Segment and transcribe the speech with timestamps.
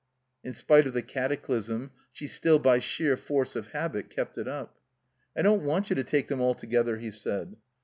[0.43, 4.79] In spite of the cataclysm, she still by sheer force of habit kept it up.
[5.37, 7.55] "I don't want you to take them altogether," he said.